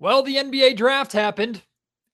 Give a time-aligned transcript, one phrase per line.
[0.00, 1.60] Well, the NBA draft happened,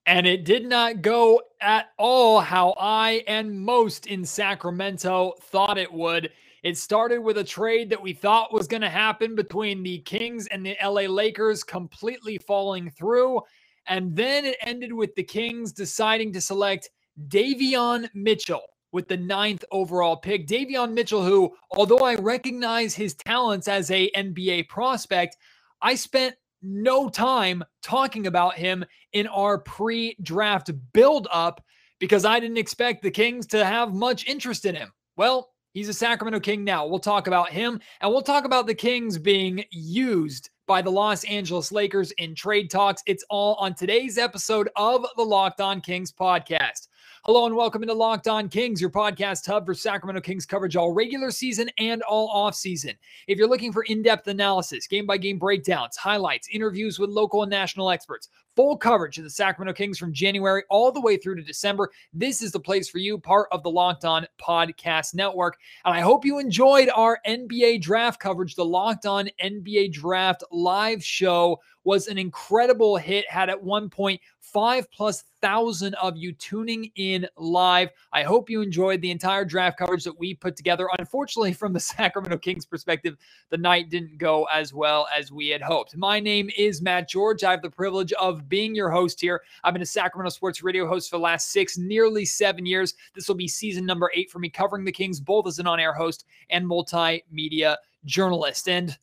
[0.07, 5.93] and it did not go at all how I and most in Sacramento thought it
[5.93, 6.31] would.
[6.63, 10.47] It started with a trade that we thought was going to happen between the Kings
[10.47, 13.41] and the LA Lakers completely falling through.
[13.85, 16.89] And then it ended with the Kings deciding to select
[17.27, 20.47] Davion Mitchell with the ninth overall pick.
[20.47, 25.37] Davion Mitchell, who, although I recognize his talents as a NBA prospect,
[25.83, 31.63] I spent no time talking about him in our pre draft build up
[31.99, 34.91] because I didn't expect the Kings to have much interest in him.
[35.15, 36.85] Well, he's a Sacramento King now.
[36.85, 41.23] We'll talk about him and we'll talk about the Kings being used by the Los
[41.25, 43.03] Angeles Lakers in trade talks.
[43.05, 46.87] It's all on today's episode of the Locked On Kings podcast.
[47.25, 50.91] Hello and welcome into Locked On Kings, your podcast hub for Sacramento Kings coverage all
[50.91, 52.93] regular season and all off season.
[53.25, 57.41] If you're looking for in depth analysis, game by game breakdowns, highlights, interviews with local
[57.41, 61.33] and national experts, full coverage of the Sacramento Kings from January all the way through
[61.37, 65.57] to December, this is the place for you, part of the Locked On Podcast Network.
[65.83, 68.53] And I hope you enjoyed our NBA draft coverage.
[68.53, 74.21] The Locked On NBA Draft live show was an incredible hit, had at one point
[74.41, 77.91] five plus thousand of you tuning in live.
[78.11, 80.89] I hope you enjoyed the entire draft coverage that we put together.
[80.97, 83.15] Unfortunately, from the Sacramento Kings perspective,
[83.51, 85.95] the night didn't go as well as we had hoped.
[85.95, 87.43] My name is Matt George.
[87.43, 89.43] I have the privilege of being your host here.
[89.63, 92.95] I've been a Sacramento sports radio host for the last six, nearly seven years.
[93.13, 95.79] This will be season number eight for me, covering the Kings both as an on
[95.79, 98.67] air host and multimedia journalist.
[98.67, 98.97] And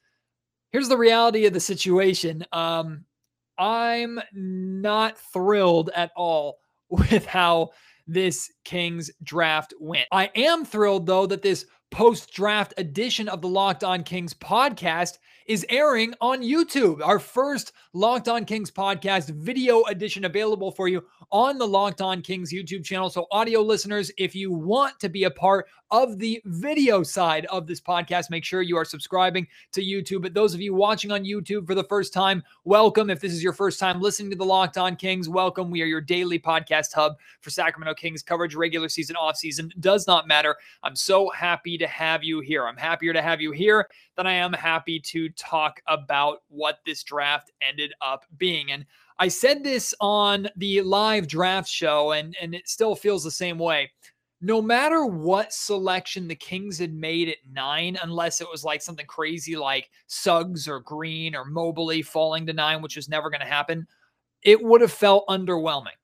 [0.72, 2.45] here's the reality of the situation.
[2.50, 3.05] Um,
[3.59, 6.59] I'm not thrilled at all
[6.89, 7.71] with how
[8.07, 10.07] this Kings draft went.
[10.11, 15.19] I am thrilled, though, that this post draft edition of the Locked On Kings podcast
[15.47, 17.04] is airing on YouTube.
[17.04, 22.22] Our first Locked On Kings podcast video edition available for you on the Locked On
[22.22, 23.10] Kings YouTube channel.
[23.10, 27.66] So, audio listeners, if you want to be a part of the video side of
[27.66, 30.22] this podcast, make sure you are subscribing to YouTube.
[30.22, 33.10] But those of you watching on YouTube for the first time, welcome.
[33.10, 35.70] If this is your first time listening to the Locked On Kings, welcome.
[35.70, 39.70] We are your daily podcast hub for Sacramento Kings coverage, regular season, off season.
[39.80, 40.56] Does not matter.
[40.82, 42.66] I'm so happy to have you here.
[42.66, 47.03] I'm happier to have you here than I am happy to talk about what this
[47.03, 48.73] draft ended up being.
[48.73, 48.84] And
[49.19, 53.59] I said this on the live draft show, and, and it still feels the same
[53.59, 53.91] way.
[54.41, 59.06] No matter what selection the Kings had made at nine, unless it was like something
[59.06, 63.47] crazy like Suggs or Green or Mobley falling to nine, which is never going to
[63.47, 63.87] happen,
[64.43, 65.97] it would have felt underwhelming.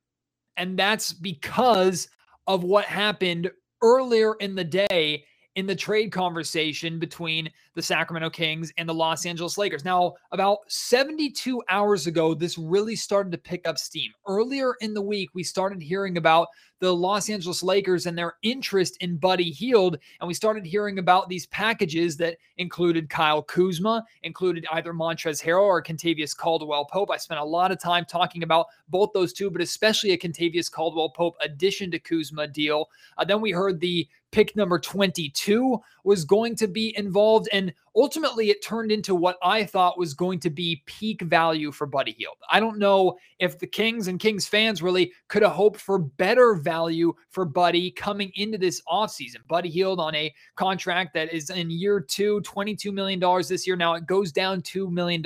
[0.57, 2.09] And that's because
[2.47, 3.51] of what happened
[3.83, 5.25] earlier in the day
[5.59, 9.85] in the trade conversation between the Sacramento Kings and the Los Angeles Lakers.
[9.85, 14.13] Now, about 72 hours ago, this really started to pick up steam.
[14.25, 16.47] Earlier in the week, we started hearing about
[16.81, 19.99] the Los Angeles Lakers and their interest in Buddy Hield.
[20.21, 25.63] And we started hearing about these packages that included Kyle Kuzma, included either Montrezl Harrell
[25.63, 27.11] or Kentavious Caldwell Pope.
[27.11, 30.71] I spent a lot of time talking about both those two, but especially a Kentavious
[30.71, 32.91] Caldwell Pope addition to Kuzma deal.
[33.17, 37.49] Uh, then we heard the pick number 22 was going to be involved.
[37.53, 41.87] And ultimately, it turned into what I thought was going to be peak value for
[41.87, 42.37] Buddy Hield.
[42.49, 46.55] I don't know if the Kings and Kings fans really could have hoped for better
[46.55, 49.39] value for Buddy coming into this offseason.
[49.49, 53.75] Buddy Hield on a contract that is in year two, $22 million this year.
[53.75, 55.25] Now it goes down $2 million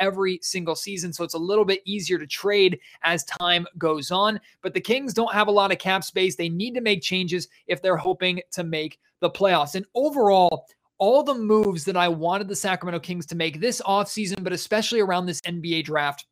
[0.00, 1.12] every single season.
[1.12, 4.40] So it's a little bit easier to trade as time goes on.
[4.62, 6.34] But the Kings don't have a lot of cap space.
[6.34, 9.74] They need to make changes if they're hoping to make the playoffs.
[9.74, 10.66] And overall,
[11.00, 15.00] all the moves that I wanted the Sacramento Kings to make this offseason, but especially
[15.00, 16.26] around this NBA draft,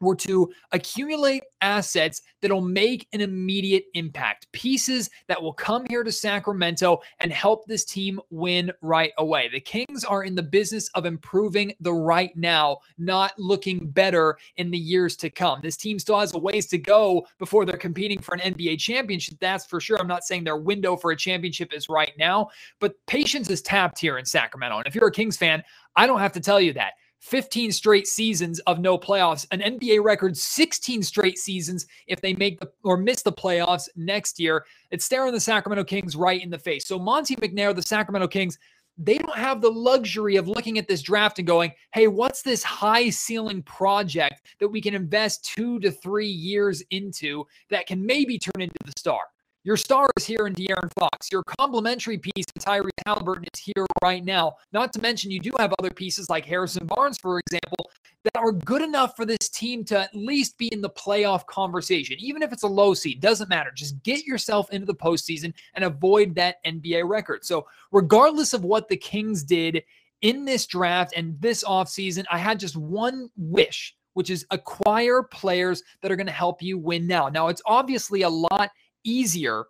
[0.00, 6.12] were to accumulate assets that'll make an immediate impact, pieces that will come here to
[6.12, 9.48] Sacramento and help this team win right away.
[9.48, 14.70] The Kings are in the business of improving the right now, not looking better in
[14.70, 15.60] the years to come.
[15.62, 19.36] This team still has a ways to go before they're competing for an NBA championship.
[19.40, 20.00] That's for sure.
[20.00, 22.48] I'm not saying their window for a championship is right now,
[22.78, 24.78] but patience is tapped here in Sacramento.
[24.78, 25.62] And if you're a Kings fan,
[25.96, 30.02] I don't have to tell you that 15 straight seasons of no playoffs, an NBA
[30.02, 34.64] record 16 straight seasons if they make the or miss the playoffs next year.
[34.90, 36.86] It's staring the Sacramento Kings right in the face.
[36.86, 38.58] So Monte McNair, the Sacramento Kings,
[38.98, 42.62] they don't have the luxury of looking at this draft and going, hey, what's this
[42.62, 48.38] high ceiling project that we can invest two to three years into that can maybe
[48.38, 49.20] turn into the star?
[49.62, 51.30] Your star is here in De'Aaron Fox.
[51.30, 54.54] Your complementary piece in Halliburton is here right now.
[54.72, 57.90] Not to mention, you do have other pieces like Harrison Barnes, for example,
[58.24, 62.16] that are good enough for this team to at least be in the playoff conversation.
[62.20, 63.70] Even if it's a low seed, doesn't matter.
[63.74, 67.44] Just get yourself into the postseason and avoid that NBA record.
[67.44, 69.82] So, regardless of what the Kings did
[70.22, 75.84] in this draft and this offseason, I had just one wish which is acquire players
[76.02, 77.28] that are going to help you win now.
[77.28, 78.70] Now, it's obviously a lot
[79.04, 79.66] easier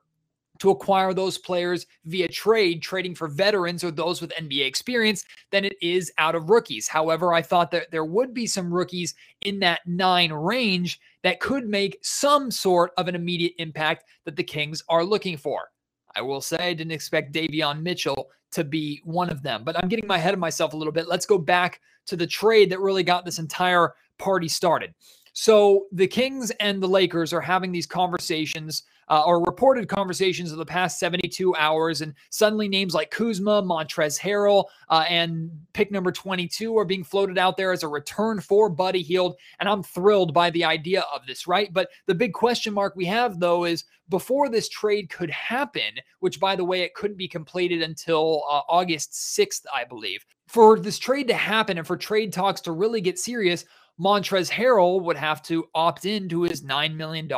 [0.60, 5.64] to acquire those players via trade, trading for veterans or those with NBA experience, than
[5.64, 6.86] it is out of rookies.
[6.86, 11.66] However, I thought that there would be some rookies in that nine range that could
[11.66, 15.70] make some sort of an immediate impact that the Kings are looking for.
[16.14, 19.88] I will say I didn't expect Davion Mitchell to be one of them, but I'm
[19.88, 21.08] getting my head of myself a little bit.
[21.08, 24.92] Let's go back to the trade that really got this entire party started.
[25.32, 30.58] So the Kings and the Lakers are having these conversations uh, or reported conversations of
[30.58, 36.12] the past 72 hours, and suddenly names like Kuzma, Montrezl Harrell, uh, and pick number
[36.12, 40.32] 22 are being floated out there as a return for Buddy Hield, and I'm thrilled
[40.32, 41.72] by the idea of this, right?
[41.72, 46.38] But the big question mark we have though is before this trade could happen, which
[46.38, 50.24] by the way it couldn't be completed until uh, August 6th, I believe.
[50.46, 53.64] For this trade to happen and for trade talks to really get serious,
[54.00, 57.28] Montrezl Harrell would have to opt into his $9 million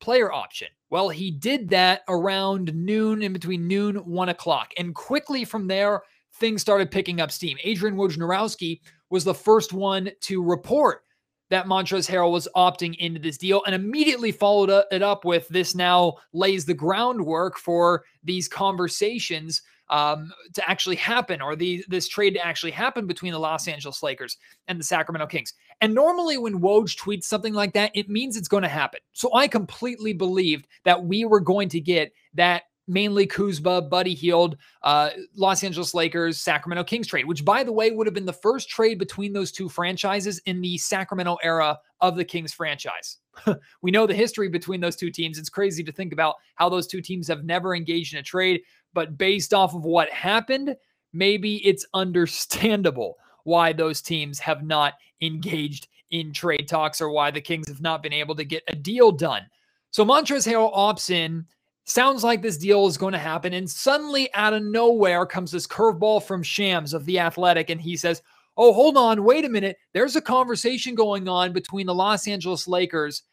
[0.00, 0.68] player option.
[0.88, 4.72] Well, he did that around noon, in between noon, one o'clock.
[4.78, 6.02] And quickly from there,
[6.34, 7.58] things started picking up steam.
[7.64, 8.80] Adrian Wojnarowski
[9.10, 11.02] was the first one to report
[11.50, 15.46] that Montrezl Harrell was opting into this deal and immediately followed uh, it up with
[15.48, 22.08] this now lays the groundwork for these conversations um, to actually happen or the this
[22.08, 24.36] trade to actually happen between the Los Angeles Lakers
[24.68, 25.54] and the Sacramento Kings.
[25.80, 29.00] And normally when Woj tweets something like that, it means it's going to happen.
[29.12, 34.56] So I completely believed that we were going to get that mainly Kuzma, Buddy Hield,
[34.82, 38.32] uh, Los Angeles Lakers, Sacramento Kings trade, which by the way would have been the
[38.32, 43.18] first trade between those two franchises in the Sacramento era of the Kings franchise.
[43.82, 45.38] we know the history between those two teams.
[45.38, 48.62] It's crazy to think about how those two teams have never engaged in a trade
[48.96, 50.74] but based off of what happened,
[51.12, 57.42] maybe it's understandable why those teams have not engaged in trade talks or why the
[57.42, 59.42] Kings have not been able to get a deal done.
[59.90, 61.44] So Montrezl Harrell opts in.
[61.84, 63.52] Sounds like this deal is going to happen.
[63.52, 67.68] And suddenly, out of nowhere, comes this curveball from Shams of The Athletic.
[67.68, 68.22] And he says,
[68.56, 69.24] Oh, hold on.
[69.24, 69.76] Wait a minute.
[69.92, 73.24] There's a conversation going on between the Los Angeles Lakers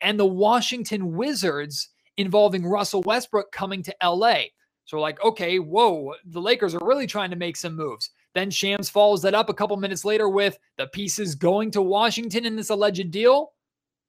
[0.00, 4.44] and the Washington Wizards involving Russell Westbrook coming to LA.
[4.90, 8.10] So like, okay, whoa, the Lakers are really trying to make some moves.
[8.34, 12.44] Then Shams follows that up a couple minutes later with the pieces going to Washington
[12.44, 13.52] in this alleged deal.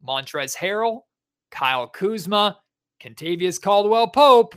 [0.03, 1.01] Montrezl Harrell,
[1.51, 2.57] Kyle Kuzma,
[2.99, 4.55] Kentavious Caldwell Pope,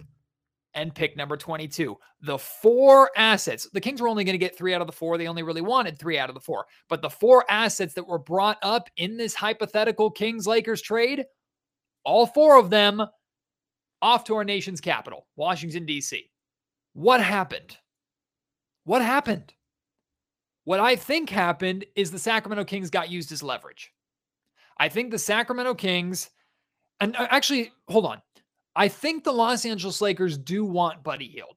[0.73, 1.95] and pick number 22.
[2.23, 5.19] The four assets, the Kings were only going to get three out of the four.
[5.19, 6.65] They only really wanted three out of the four.
[6.89, 11.27] But the four assets that were brought up in this hypothetical Kings Lakers trade,
[12.03, 13.07] all four of them
[14.05, 16.31] off to our nation's capital, Washington, D.C.
[16.93, 17.79] What happened?
[18.85, 19.55] What happened?
[20.65, 23.93] What I think happened is the Sacramento Kings got used as leverage.
[24.79, 26.29] I think the Sacramento Kings,
[27.01, 28.21] and uh, actually, hold on.
[28.77, 31.57] I think the Los Angeles Lakers do want Buddy Hield.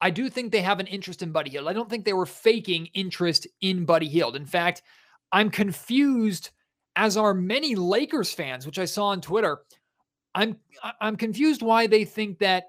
[0.00, 1.68] I do think they have an interest in Buddy Hield.
[1.68, 4.34] I don't think they were faking interest in Buddy Hield.
[4.34, 4.82] In fact,
[5.30, 6.50] I'm confused,
[6.96, 9.60] as are many Lakers fans, which I saw on Twitter,
[10.36, 10.56] I'm
[11.00, 12.66] I'm confused why they think that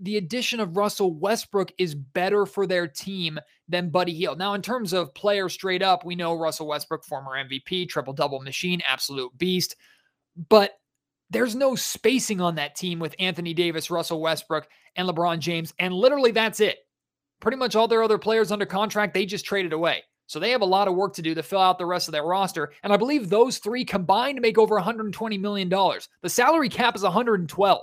[0.00, 4.38] the addition of Russell Westbrook is better for their team than Buddy Hield.
[4.38, 8.40] Now, in terms of player straight up, we know Russell Westbrook, former MVP, triple double
[8.40, 9.74] machine, absolute beast.
[10.48, 10.78] But
[11.30, 15.74] there's no spacing on that team with Anthony Davis, Russell Westbrook, and LeBron James.
[15.80, 16.78] And literally, that's it.
[17.40, 20.04] Pretty much all their other players under contract, they just traded away.
[20.28, 22.12] So they have a lot of work to do to fill out the rest of
[22.12, 22.72] their roster.
[22.82, 25.70] And I believe those three combined make over $120 million.
[25.70, 27.82] The salary cap is 112.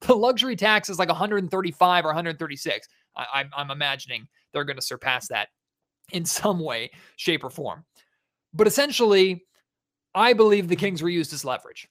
[0.00, 2.88] The luxury tax is like 135 or 136.
[3.16, 5.48] I, am imagining they're going to surpass that
[6.12, 7.84] in some way, shape, or form.
[8.52, 9.44] But essentially,
[10.14, 11.88] I believe the Kings were used as leverage.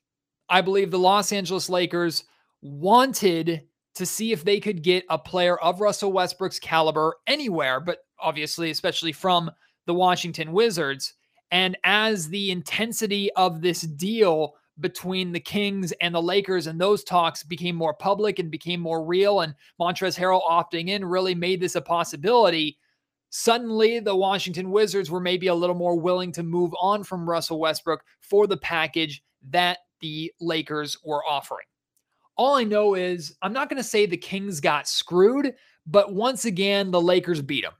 [0.49, 2.25] I believe the Los Angeles Lakers
[2.61, 3.63] wanted
[3.95, 8.69] to see if they could get a player of Russell Westbrook's caliber anywhere, but obviously,
[8.69, 9.49] especially from
[9.85, 11.13] the Washington Wizards.
[11.51, 17.03] And as the intensity of this deal between the Kings and the Lakers and those
[17.03, 21.61] talks became more public and became more real, and Montrezl Harrell opting in really made
[21.61, 22.77] this a possibility.
[23.29, 27.59] Suddenly, the Washington Wizards were maybe a little more willing to move on from Russell
[27.59, 31.65] Westbrook for the package that the Lakers were offering.
[32.35, 35.53] All I know is I'm not going to say the Kings got screwed,
[35.85, 37.73] but once again, the Lakers beat them.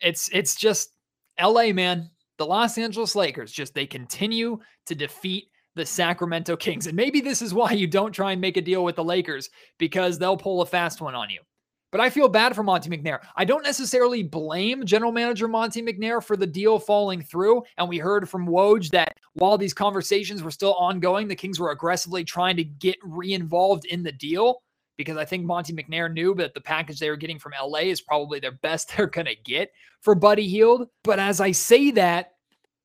[0.00, 0.90] It's it's just
[1.40, 2.10] LA, man.
[2.38, 6.86] The Los Angeles Lakers just they continue to defeat the Sacramento Kings.
[6.86, 9.50] And maybe this is why you don't try and make a deal with the Lakers
[9.78, 11.40] because they'll pull a fast one on you.
[11.90, 13.20] But I feel bad for Monte McNair.
[13.34, 17.62] I don't necessarily blame general manager Monte McNair for the deal falling through.
[17.78, 21.70] And we heard from Woj that while these conversations were still ongoing, the Kings were
[21.70, 24.62] aggressively trying to get re involved in the deal
[24.98, 28.02] because I think Monte McNair knew that the package they were getting from LA is
[28.02, 30.88] probably their best they're going to get for Buddy Hield.
[31.04, 32.32] But as I say that,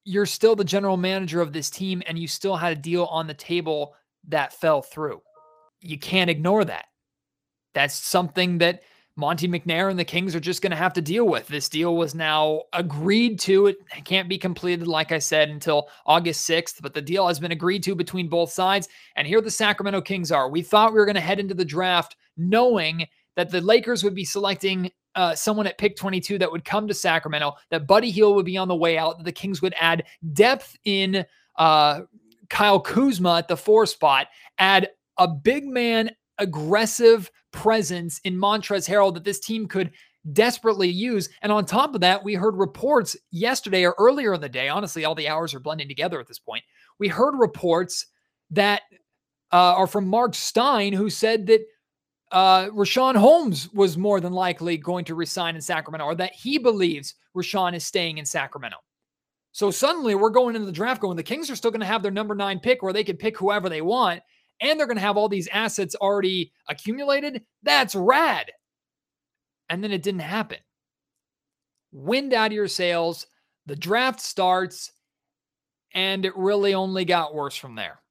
[0.06, 3.28] you're still the general manager of this team and you still had a deal on
[3.28, 3.96] the table
[4.28, 5.22] that fell through.
[5.82, 6.86] You can't ignore that.
[7.74, 8.84] That's something that
[9.16, 11.48] Monte McNair and the Kings are just going to have to deal with.
[11.48, 13.68] This deal was now agreed to.
[13.68, 17.52] It can't be completed, like I said, until August 6th, but the deal has been
[17.52, 18.90] agreed to between both sides.
[19.16, 20.50] And here the Sacramento Kings are.
[20.50, 24.16] We thought we were going to head into the draft knowing that the Lakers would
[24.16, 28.36] be selecting uh, someone at pick 22 that would come to Sacramento, that Buddy Hield
[28.36, 31.24] would be on the way out, that the Kings would add depth in
[31.58, 32.02] uh,
[32.50, 34.28] Kyle Kuzma at the four spot,
[34.58, 39.92] add a big man, aggressive presence in Montrezl Harrell that this team could
[40.32, 41.30] desperately use.
[41.42, 44.70] And on top of that, we heard reports yesterday or earlier in the day.
[44.70, 46.64] Honestly, all the hours are blending together at this point.
[47.00, 48.06] We heard reports
[48.52, 48.84] that
[49.52, 51.62] uh, are from Marc Stein, who said that
[52.32, 56.58] uh, Richaun Holmes was more than likely going to resign in Sacramento, or that he
[56.58, 58.78] believes Richaun is staying in Sacramento.
[59.52, 62.02] So suddenly we're going into the draft going, the Kings are still going to have
[62.02, 64.24] their number nine pick where they can pick whoever they want,
[64.60, 67.44] and they're going to have all these assets already accumulated.
[67.64, 68.52] That's rad.
[69.70, 70.60] And then it didn't happen.
[71.92, 73.28] Wind out of your sails.
[73.66, 74.92] The draft starts,
[75.94, 78.02] and it really only got worse from there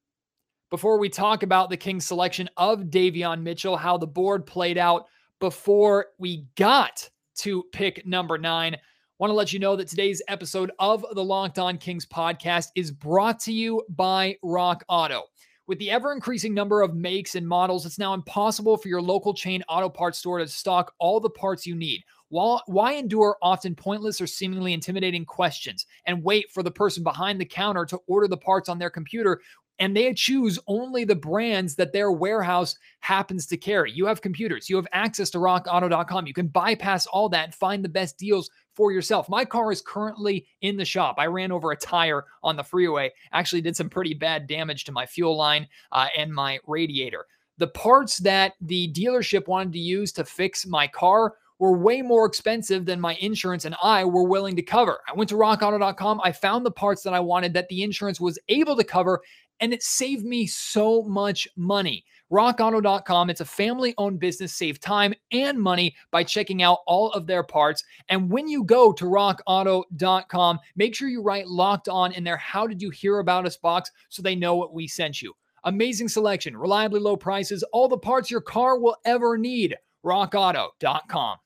[0.72, 5.04] before we talk about the Kings selection of Davion Mitchell, how the board played out
[5.38, 7.06] before we got
[7.36, 8.78] to pick number nine.
[9.18, 12.90] Want to let you know that today's episode of the Locked On Kings podcast is
[12.90, 15.24] brought to you by Rock Auto.
[15.68, 19.32] With the ever increasing number of makes and models, it's now impossible for your local
[19.32, 22.02] chain auto parts store to stock all the parts you need.
[22.30, 27.44] Why endure often pointless or seemingly intimidating questions and wait for the person behind the
[27.44, 29.40] counter to order the parts on their computer
[29.78, 33.90] and they choose only the brands that their warehouse happens to carry.
[33.90, 36.26] You have computers, you have access to rockauto.com.
[36.26, 39.28] You can bypass all that find the best deals for yourself.
[39.28, 41.16] My car is currently in the shop.
[41.18, 44.92] I ran over a tire on the freeway, actually did some pretty bad damage to
[44.92, 47.26] my fuel line uh, and my radiator.
[47.58, 52.26] The parts that the dealership wanted to use to fix my car were way more
[52.26, 54.98] expensive than my insurance and I were willing to cover.
[55.06, 56.20] I went to rockauto.com.
[56.24, 59.20] I found the parts that I wanted that the insurance was able to cover,
[59.62, 62.04] and it saved me so much money.
[62.32, 64.54] RockAuto.com, it's a family owned business.
[64.54, 67.84] Save time and money by checking out all of their parts.
[68.08, 72.36] And when you go to rockauto.com, make sure you write locked on in there.
[72.36, 75.32] How did you hear about us box so they know what we sent you?
[75.64, 79.76] Amazing selection, reliably low prices, all the parts your car will ever need.
[80.04, 81.38] RockAuto.com.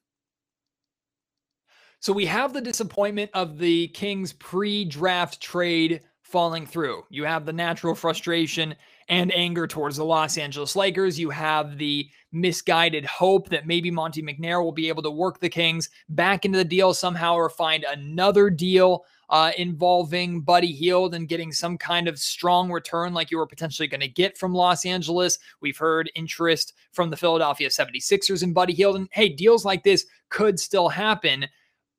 [2.01, 7.05] So we have the disappointment of the Kings pre draft trade falling through.
[7.09, 8.75] You have the natural frustration
[9.09, 11.19] and anger towards the Los Angeles Lakers.
[11.19, 15.49] You have the misguided hope that maybe Monte McNair will be able to work the
[15.49, 21.29] Kings back into the deal somehow or find another deal uh, involving Buddy Hield and
[21.29, 24.85] getting some kind of strong return like you were potentially going to get from Los
[24.85, 25.39] Angeles.
[25.61, 28.97] We've heard interest from the Philadelphia 76ers in Buddy Hield.
[28.97, 31.47] And hey, deals like this could still happen.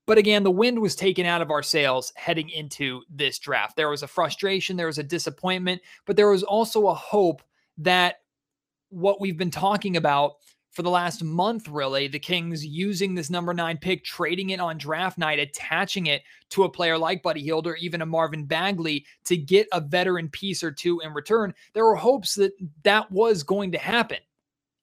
[0.08, 3.76] But again, the wind was taken out of our sails heading into this draft.
[3.76, 7.44] There was a frustration, there was a disappointment, but there was also a hope
[7.80, 8.22] that
[8.90, 10.36] what we've been talking about
[10.72, 14.78] for the last month, really, the Kings using this number nine pick, trading it on
[14.78, 16.22] draft night, attaching it
[16.52, 20.30] to a player like Buddy Hield or even a Marvin Bagley to get a veteran
[20.30, 21.54] piece or two in return.
[21.74, 24.20] There were hopes that that was going to happen.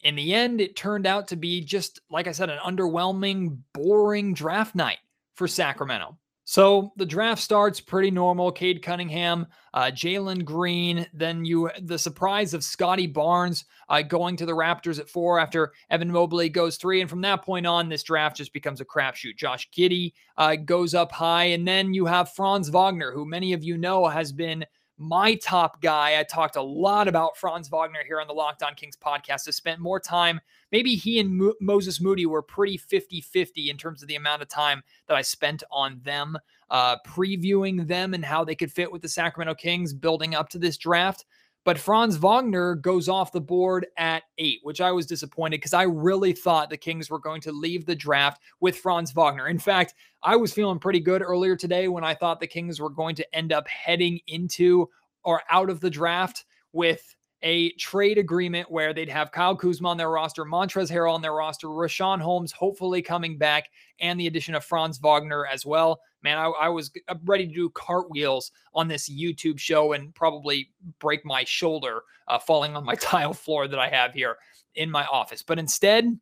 [0.02, 4.34] In the end, it turned out to be just, like I said, an underwhelming, boring
[4.34, 4.98] draft night
[5.34, 6.16] for Sacramento.
[6.46, 8.52] So the draft starts pretty normal.
[8.52, 14.46] Cade Cunningham, uh, Jalen Green, then you the surprise of Scottie Barnes uh, going to
[14.46, 18.02] the Raptors at four after Evan Mobley goes three, and from that point on, this
[18.02, 19.36] draft just becomes a crapshoot.
[19.36, 23.64] Josh Giddey uh, goes up high, and then you have Franz Wagner, who many of
[23.64, 26.18] you know has been my top guy.
[26.18, 29.48] I talked a lot about Franz Wagner here on the Locked On Kings podcast.
[29.48, 33.76] I spent more time, maybe he and Mo- Moses Moody were pretty 50 50 in
[33.76, 36.38] terms of the amount of time that I spent on them,
[36.70, 40.58] uh, previewing them and how they could fit with the Sacramento Kings building up to
[40.58, 41.24] this draft.
[41.64, 45.85] But Franz Wagner goes off the board at eight, which I was disappointed because I
[45.85, 49.49] really thought the Kings were going to leave the draft with Franz Wagner.
[49.49, 52.90] In fact, I was feeling pretty good earlier today when I thought the Kings were
[52.90, 54.90] going to end up heading into
[55.25, 59.98] or out of the draft with a trade agreement where they'd have Kyle Kuzma on
[59.98, 63.68] their roster, Montrezl Harrell on their roster, Richaun Holmes hopefully coming back,
[64.00, 66.00] and the addition of Franz Wagner as well.
[66.22, 70.70] Man, I, I was uh, ready to do cartwheels on this YouTube show and probably
[70.98, 74.38] break my shoulder uh, falling on my tile floor that I have here
[74.74, 75.42] in my office.
[75.42, 76.18] But instead,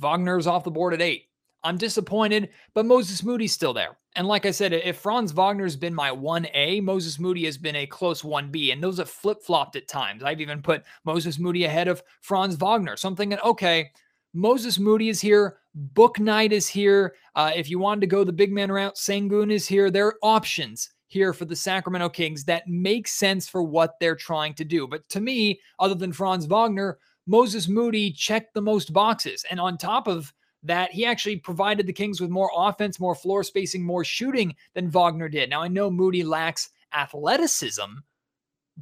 [0.00, 1.25] Wagner's off the board at eight.
[1.66, 3.98] I'm disappointed, but Moses Moody's still there.
[4.14, 7.86] And like I said, if Franz Wagner's been my 1A, Moses Moody has been a
[7.86, 8.72] close 1B.
[8.72, 10.22] And those have flip flopped at times.
[10.22, 12.96] I've even put Moses Moody ahead of Franz Wagner.
[12.96, 13.90] So I'm thinking, okay,
[14.32, 15.58] Moses Moody is here.
[15.92, 17.16] Bouknight is here.
[17.34, 19.90] Uh, if you wanted to go the big man route, Sengun is here.
[19.90, 24.54] There are options here for the Sacramento Kings that make sense for what they're trying
[24.54, 24.86] to do.
[24.86, 29.44] But to me, other than Franz Wagner, Moses Moody checked the most boxes.
[29.50, 30.32] And on top of
[30.66, 34.90] that he actually provided the Kings with more offense, more floor spacing, more shooting than
[34.90, 35.50] Wagner did.
[35.50, 37.98] Now, I know Moody lacks athleticism,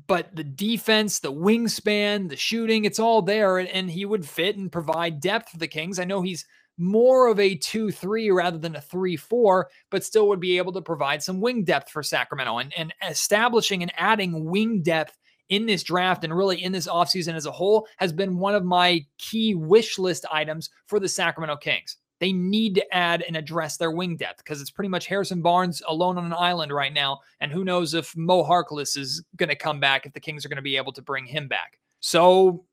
[0.07, 3.59] but the defense, the wingspan, the shooting, it's all there.
[3.59, 5.99] And, he would fit and provide depth for the Kings.
[5.99, 6.45] I know he's
[6.77, 10.73] more of a 2 3 rather than a 3 4, but still would be able
[10.73, 12.59] to provide some wing depth for Sacramento.
[12.59, 15.17] And, and establishing and adding wing depth
[15.49, 18.65] in this draft and really in this offseason as a whole has been one of
[18.65, 21.97] my key wish list items for the Sacramento Kings.
[22.21, 25.83] They need to add and address their wing depth because it's pretty much Harrison Barnes
[25.87, 27.21] alone on an island right now.
[27.41, 30.49] And who knows if Mo Harkless is going to come back, if the Kings are
[30.49, 31.79] going to be able to bring him back.
[32.01, 32.65] So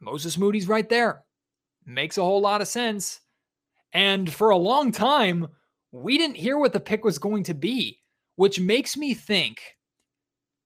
[0.00, 1.24] Moses Moody's right there.
[1.84, 3.20] Makes a whole lot of sense.
[3.92, 5.48] And for a long time,
[5.92, 8.00] we didn't hear what the pick was going to be,
[8.36, 9.60] which makes me think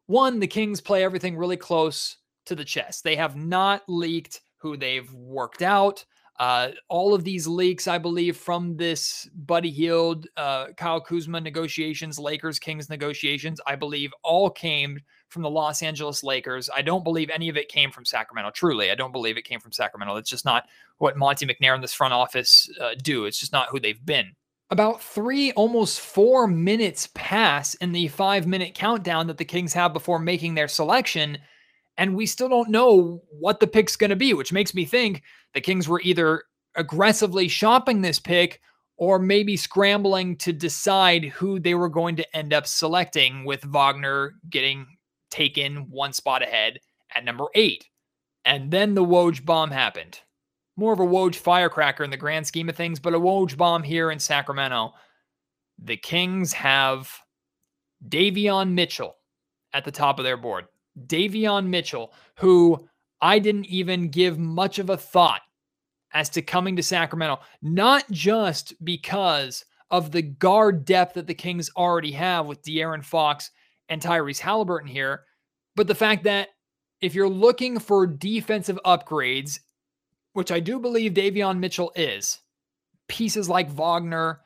[0.08, 2.16] one, the Kings play everything really close
[2.46, 3.04] to the chest.
[3.04, 6.04] They have not leaked who they've worked out.
[6.38, 12.18] Uh, all of these leaks, I believe, from this Buddy Hield, uh, Kyle Kuzma negotiations,
[12.18, 16.70] Lakers Kings negotiations, I believe all came from the Los Angeles Lakers.
[16.74, 18.52] I don't believe any of it came from Sacramento.
[18.52, 20.16] Truly, I don't believe it came from Sacramento.
[20.16, 20.68] It's just not
[20.98, 23.26] what Monte McNair and this front office uh, do.
[23.26, 24.32] It's just not who they've been
[24.70, 29.92] about three, almost four minutes pass in the five minute countdown that the Kings have
[29.92, 31.38] before making their selection.
[31.96, 35.22] And we still don't know what the pick's going to be, which makes me think
[35.54, 36.44] the Kings were either
[36.76, 38.60] aggressively shopping this pick
[38.98, 44.34] or maybe scrambling to decide who they were going to end up selecting, with Wagner
[44.50, 44.86] getting
[45.30, 46.78] taken one spot ahead
[47.14, 47.86] at number eight.
[48.44, 50.20] And then the Woj bomb happened
[50.78, 53.82] more of a Woj firecracker in the grand scheme of things, but a Woj bomb
[53.82, 54.92] here in Sacramento.
[55.82, 57.10] The Kings have
[58.08, 59.16] Davion Mitchell
[59.72, 60.66] at the top of their board.
[61.06, 62.88] Davion Mitchell, who
[63.20, 65.42] I didn't even give much of a thought
[66.12, 71.70] as to coming to Sacramento, not just because of the guard depth that the Kings
[71.76, 73.50] already have with De'Aaron Fox
[73.88, 75.24] and Tyrese Halliburton here,
[75.74, 76.50] but the fact that
[77.00, 79.58] if you're looking for defensive upgrades
[80.32, 82.40] which I do believe Davion Mitchell is,
[83.08, 84.40] pieces like Wagner,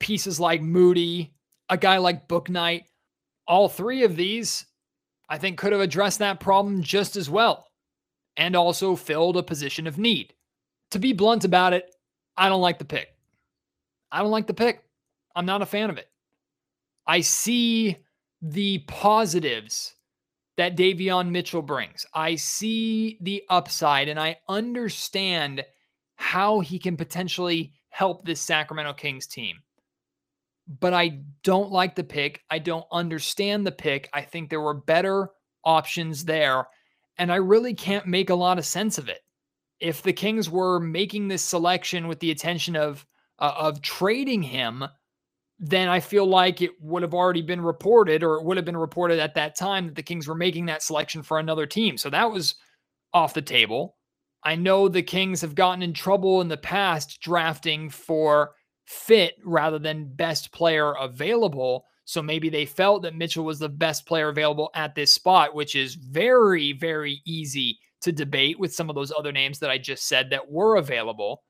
[0.00, 1.34] pieces like Moody,
[1.68, 2.84] a guy like Bouknight,
[3.46, 4.66] all three of these,
[5.28, 7.68] I think, could have addressed that problem just as well
[8.36, 10.34] and also filled a position of need.
[10.90, 11.94] To be blunt about it,
[12.36, 13.08] I don't like the pick.
[14.10, 14.82] I don't like the pick.
[15.34, 16.08] I'm not a fan of it.
[17.06, 17.98] I see
[18.40, 19.94] the positives
[20.56, 22.06] that Davion Mitchell brings.
[22.14, 25.64] I see the upside and I understand
[26.16, 29.58] how he can potentially help this Sacramento Kings team.
[30.66, 32.40] But I don't like the pick.
[32.50, 34.08] I don't understand the pick.
[34.12, 35.28] I think there were better
[35.64, 36.66] options there.
[37.18, 39.20] And I really can't make a lot of sense of it.
[39.80, 43.06] If the Kings were making this selection with the intention of
[43.38, 44.84] uh, of trading him,
[45.58, 48.76] then I feel like it would have already been reported or it would have been
[48.76, 51.96] reported at that time that the Kings were making that selection for another team.
[51.96, 52.56] So that was
[53.12, 53.96] off the table.
[54.42, 58.52] I know the Kings have gotten in trouble in the past drafting for
[58.84, 61.86] fit rather than best player available.
[62.04, 65.74] So maybe they felt that Mitchell was the best player available at this spot, which
[65.74, 70.06] is very, very easy to debate with some of those other names that I just
[70.06, 71.42] said that were available.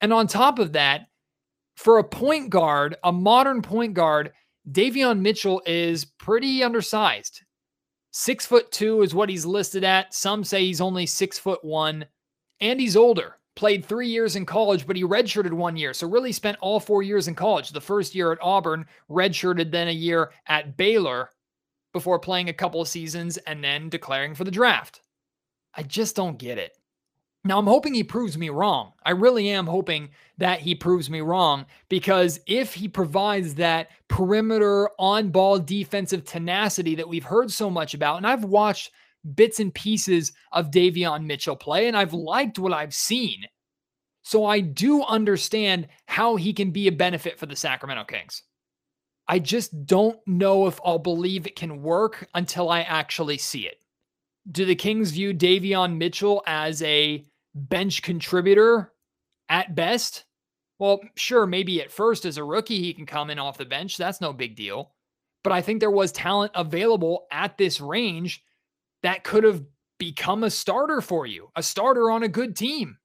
[0.00, 1.02] And on top of that,
[1.82, 4.32] for a point guard, a modern point guard,
[4.70, 7.42] Davion Mitchell is pretty undersized.
[8.12, 10.14] Six foot two is what he's listed at.
[10.14, 12.04] Some say he's only six foot one,
[12.60, 13.38] and he's older.
[13.56, 15.92] Played three years in college, but he redshirted one year.
[15.92, 17.70] So really spent all four years in college.
[17.70, 21.30] The first year at Auburn, redshirted then a year at Baylor
[21.92, 25.00] before playing a couple of seasons and then declaring for the draft.
[25.74, 26.78] I just don't get it.
[27.44, 28.92] Now, I'm hoping he proves me wrong.
[29.04, 34.88] I really am hoping that he proves me wrong because if he provides that perimeter
[34.98, 38.92] on ball defensive tenacity that we've heard so much about, and I've watched
[39.34, 43.44] bits and pieces of Davion Mitchell play, and I've liked what I've seen.
[44.22, 48.44] So I do understand how he can be a benefit for the Sacramento Kings.
[49.26, 53.78] I just don't know if I'll believe it can work until I actually see it.
[54.50, 57.24] Do the Kings view Davion Mitchell as a
[57.54, 58.92] bench contributor
[59.48, 60.24] at best?
[60.78, 63.96] Well, sure, maybe at first as a rookie, he can come in off the bench.
[63.96, 64.92] That's no big deal.
[65.44, 68.42] But I think there was talent available at this range
[69.02, 69.62] that could have
[69.98, 72.98] become a starter for you, a starter on a good team.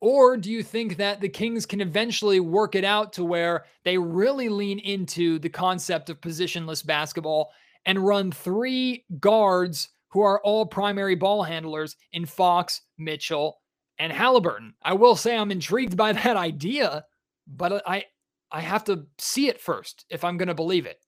[0.00, 3.96] Or do you think that the Kings can eventually work it out to where they
[3.96, 7.52] really lean into the concept of positionless basketball
[7.86, 13.58] and run three guards who are all primary ball handlers in Fox, Mitchell,
[13.98, 14.74] and Halliburton.
[14.80, 17.04] I will say I'm intrigued by that idea,
[17.46, 18.04] but I
[18.50, 20.98] I have to see it first if I'm going to believe it.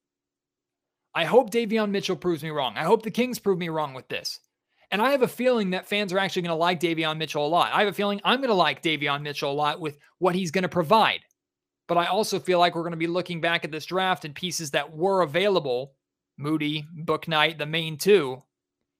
[1.15, 2.77] I hope Davion Mitchell proves me wrong.
[2.77, 4.41] I hope the Kings prove me wrong with this.
[4.91, 7.49] And I have a feeling that fans are actually going to like Davion Mitchell a
[7.49, 7.73] lot.
[7.73, 10.51] I have a feeling I'm going to like Davion Mitchell a lot with what he's
[10.51, 11.21] going to provide.
[11.87, 14.35] But I also feel like we're going to be looking back at this draft and
[14.35, 15.93] pieces that were available
[16.39, 18.43] Moody, Bouknight, the main two,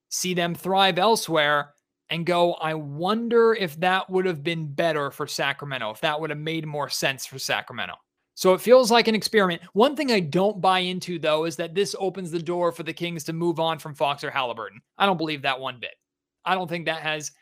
[0.09, 1.75] see them thrive elsewhere
[2.11, 6.31] and go, I wonder if that would have been better for Sacramento, if that would
[6.31, 7.95] have made more sense for Sacramento.
[8.35, 9.63] So it feels like an experiment.
[9.73, 12.93] One thing I don't buy into, though, is that this opens the door for the
[12.93, 14.81] Kings to move on from Fox or Halliburton.
[14.99, 15.95] I don't believe that one bit.
[16.45, 17.33] I don't think that has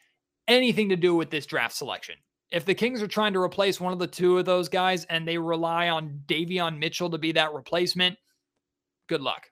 [0.47, 2.15] anything to do with this draft selection.
[2.53, 5.27] If the Kings are trying to replace one of the two of those guys and
[5.27, 8.17] they rely on Davion Mitchell to be that replacement,
[9.09, 9.51] good luck.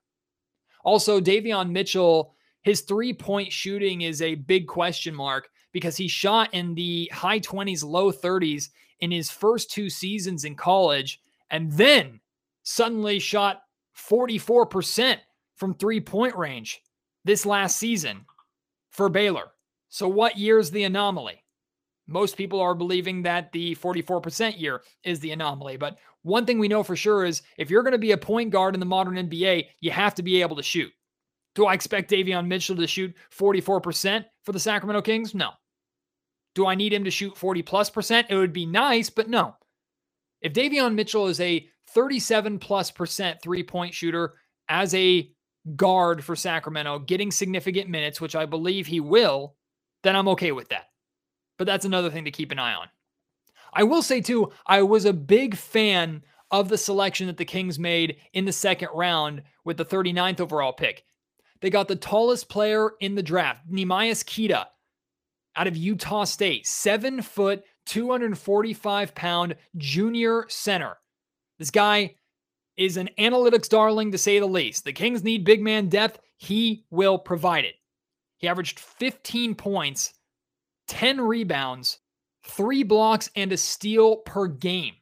[0.84, 6.52] Also, Davion Mitchell his three point shooting is a big question mark because he shot
[6.52, 8.68] in the high 20s, low 30s
[9.00, 11.20] in his first two seasons in college,
[11.50, 12.20] and then
[12.62, 13.62] suddenly shot
[13.96, 15.18] 44%
[15.56, 16.82] from three point range
[17.24, 18.24] this last season
[18.90, 19.52] for Baylor.
[19.88, 21.42] So, what year is the anomaly?
[22.06, 25.76] Most people are believing that the 44% year is the anomaly.
[25.76, 28.50] But one thing we know for sure is if you're going to be a point
[28.50, 30.92] guard in the modern NBA, you have to be able to shoot.
[31.54, 35.34] Do I expect Davion Mitchell to shoot 44% for the Sacramento Kings?
[35.34, 35.50] No.
[36.54, 38.26] Do I need him to shoot 40 plus percent?
[38.30, 39.56] It would be nice, but no.
[40.40, 44.34] If Davion Mitchell is a 37 plus percent three point shooter
[44.68, 45.30] as a
[45.76, 49.56] guard for Sacramento, getting significant minutes, which I believe he will,
[50.02, 50.86] then I'm okay with that.
[51.58, 52.88] But that's another thing to keep an eye on.
[53.72, 57.78] I will say, too, I was a big fan of the selection that the Kings
[57.78, 61.04] made in the second round with the 39th overall pick.
[61.62, 64.66] They got the tallest player in the draft, Neemias Queta,
[65.56, 70.98] out of Utah State, seven foot, 245 pound junior center.
[71.58, 72.16] This guy
[72.76, 74.84] is an analytics darling to say the least.
[74.84, 76.18] The Kings need big man depth.
[76.36, 77.74] He will provide it.
[78.38, 80.14] He averaged 15 points,
[80.88, 82.00] 10 rebounds,
[82.44, 84.94] three blocks, and a steal per game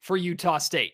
[0.00, 0.92] for Utah State.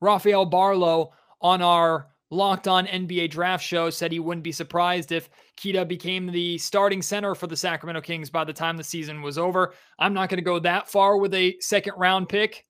[0.00, 5.28] Rafael Barlowe on our Locked On NBA Draft Show said he wouldn't be surprised if
[5.60, 9.38] Queta became the starting center for the Sacramento Kings by the time the season was
[9.38, 9.74] over.
[9.98, 12.64] I'm not going to go that far with a second round pick,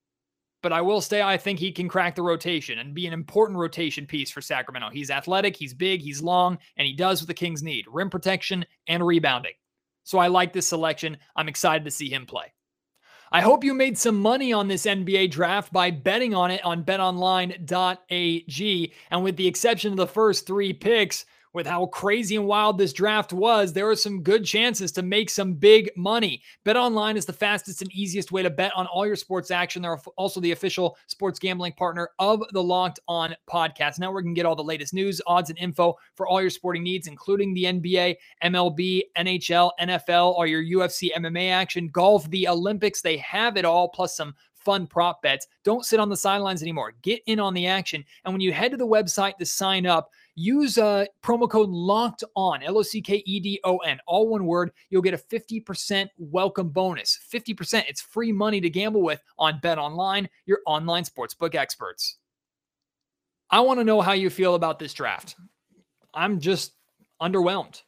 [0.63, 3.59] but I will say I think he can crack the rotation and be an important
[3.59, 4.91] rotation piece for Sacramento.
[4.93, 8.67] He's athletic, he's big, he's long, and he does what the Kings need rim protection
[8.89, 9.55] and rebounding.
[10.05, 11.17] So I like this selection.
[11.35, 12.53] I'm excited to see him play.
[13.37, 16.85] I hope you made some money on this NBA draft by betting on it on
[16.85, 17.63] betonline.ag.
[19.11, 22.93] And with the exception of the first three picks, with how crazy and wild this
[22.93, 26.43] draft was, there are some good chances to make some big money.
[26.65, 29.81] Bet online is the fastest and easiest way to bet on all your sports action.
[29.81, 34.25] They're also the official sports gambling partner of the Locked On Podcast Network.
[34.25, 37.07] You can get all the latest news, odds, and info for all your sporting needs,
[37.07, 43.01] including the NBA, MLB, NHL, NFL, all your UFC, MMA action, golf, the Olympics.
[43.01, 44.35] They have it all, plus some
[44.67, 45.47] fun prop bets.
[45.63, 46.93] Don't sit on the sidelines anymore.
[47.01, 48.05] Get in on the action.
[48.25, 52.23] And when you head to the website to sign up, use uh, promo code locked
[52.37, 54.71] on L O C K E D O N, all one word.
[54.91, 57.19] You'll get a 50% welcome bonus.
[57.33, 57.85] 50%.
[57.89, 62.19] It's free money to gamble with on Bet Online, your online sportsbook experts.
[63.51, 65.37] I want to know how you feel about this draft.
[66.15, 66.73] I'm just
[67.21, 67.83] underwhelmed.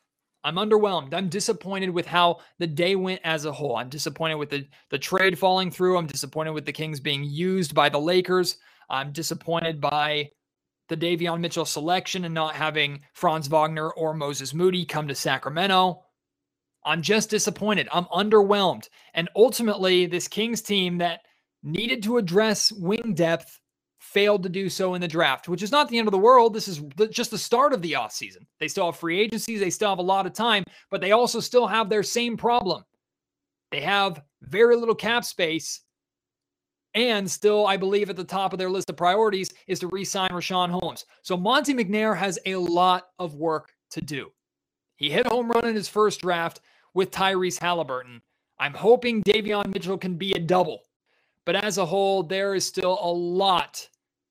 [0.45, 1.15] I'm underwhelmed.
[1.15, 3.77] I'm disappointed with how the day went as a whole.
[3.77, 5.99] I'm disappointed with the, the trade falling through.
[5.99, 8.57] I'm disappointed with the Kings being used by the Lakers.
[8.89, 10.31] I'm disappointed by
[10.89, 16.03] the Davion Mitchell selection and not having Franz Wagner or Moses Moody come to Sacramento.
[16.85, 17.89] I'm just disappointed.
[17.93, 18.89] I'm underwhelmed.
[19.15, 21.21] And ultimately, this Kings team that
[21.63, 23.61] needed to address wing depth
[23.99, 26.55] failed to do so in the draft, which is not the end of the world.
[26.55, 28.47] This is just the start of the offseason.
[28.61, 31.41] They still have free agencies, they still have a lot of time, but they also
[31.41, 32.85] still have their same problem.
[33.71, 35.81] They have very little cap space.
[36.95, 40.05] And still, I believe at the top of their list of priorities is to re
[40.05, 41.05] sign Richaun Holmes.
[41.23, 44.31] So Monte McNair has a lot of work to do.
[44.97, 46.61] He hit a home run in his first draft
[46.95, 48.21] with Tyrese Halliburton.
[48.59, 50.81] I'm hoping Davion Mitchell can be a double.
[51.45, 53.89] But as a whole, there is still a lot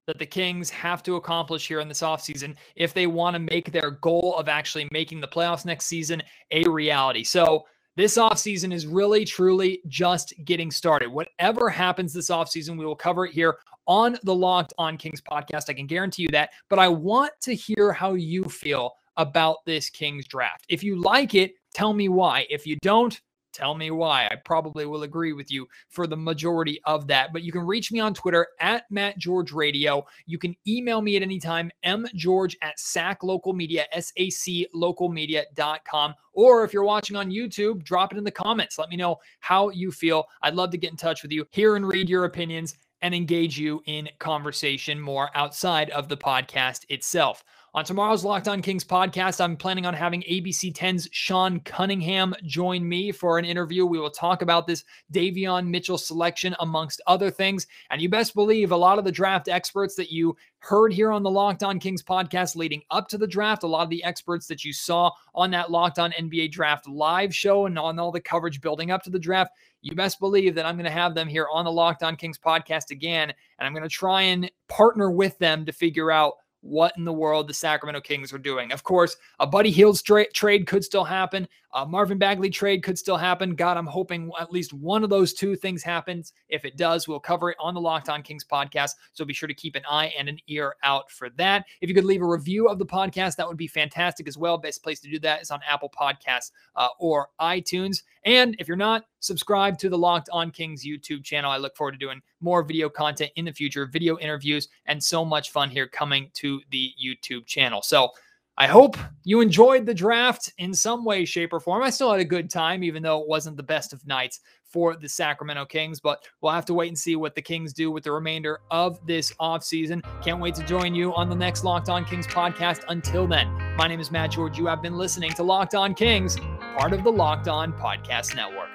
[0.07, 3.71] that the Kings have to accomplish here in this offseason if they want to make
[3.71, 7.23] their goal of actually making the playoffs next season a reality.
[7.23, 7.65] So,
[7.97, 11.10] this offseason is really, truly just getting started.
[11.10, 13.57] Whatever happens this offseason, we will cover it here
[13.88, 15.67] on the Locked On Kings podcast.
[15.67, 16.51] I can guarantee you that.
[16.69, 20.63] But I want to hear how you feel about this Kings draft.
[20.69, 22.45] If you like it, tell me why.
[22.51, 23.19] If you don't,
[23.57, 24.27] Tell me why.
[24.27, 27.33] I probably will agree with you for the majority of that.
[27.33, 30.05] But you can reach me on Twitter at Matt George Radio.
[30.27, 36.13] You can email me at any time, mgeorge at SAC Local Media, S-A-C localmedia.com.
[36.33, 38.77] Or if you're watching on YouTube, drop it in the comments.
[38.77, 40.25] Let me know how you feel.
[40.43, 43.57] I'd love to get in touch with you, hear and read your opinions, and engage
[43.57, 47.43] you in conversation more outside of the podcast itself.
[47.77, 52.89] On tomorrow's Locked On Kings podcast, I'm planning on having ABC 10's Sean Cunningham join
[52.89, 53.85] me for an interview.
[53.85, 57.67] We will talk about this Davion Mitchell selection, amongst other things.
[57.91, 61.21] And you best believe a lot of the draft experts that you heard here on
[61.21, 64.47] the Locked On Kings podcast leading up to the draft, a lot of the experts
[64.47, 68.19] that you saw on that Locked On NBA Draft live show and on all the
[68.19, 69.51] coverage building up to the draft,
[69.83, 72.39] you best believe that I'm going to have them here on the Locked On Kings
[72.39, 73.31] podcast again.
[73.59, 76.37] And I'm going to try and partner with them to figure out
[76.67, 78.71] what in the world the Sacramento Kings are doing.
[78.71, 81.47] Of course, a Buddy Hield tra- trade could still happen.
[81.73, 83.53] A Marvin Bagley trade could still happen.
[83.53, 86.34] God, I'm hoping at least one of those two things happens.
[86.49, 88.91] If it does, we'll cover it on the Locked On Kings podcast.
[89.13, 91.65] So be sure to keep an eye and an ear out for that.
[91.82, 94.58] If you could leave a review of the podcast, that would be fantastic as well.
[94.58, 98.03] Best place to do that is on Apple Podcasts uh, or iTunes.
[98.23, 101.51] And if you're not, subscribe to the Locked On Kings YouTube channel.
[101.51, 105.25] I look forward to doing more video content in the future, video interviews, and so
[105.25, 107.82] much fun here coming to the YouTube channel.
[107.82, 108.12] So,
[108.59, 111.83] I hope you enjoyed the draft in some way, shape, or form.
[111.83, 114.95] I still had a good time, even though it wasn't the best of nights for
[114.95, 115.99] the Sacramento Kings.
[115.99, 119.05] But we'll have to wait and see what the Kings do with the remainder of
[119.05, 120.01] this offseason.
[120.23, 122.83] Can't wait to join you on the next Locked On Kings podcast.
[122.89, 124.57] Until then, my name is Matt George.
[124.57, 126.37] You have been listening to Locked On Kings,
[126.79, 128.69] part of the Locked On Podcast Network.